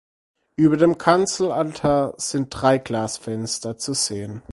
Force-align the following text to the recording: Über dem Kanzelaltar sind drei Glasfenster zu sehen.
Über 0.55 0.77
dem 0.77 0.97
Kanzelaltar 0.97 2.15
sind 2.17 2.47
drei 2.49 2.79
Glasfenster 2.79 3.77
zu 3.77 3.93
sehen. 3.93 4.41